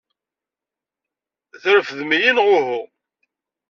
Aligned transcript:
Trefdem-iyi 1.63 2.31
neɣ 2.35 2.47
uhu? 2.57 2.81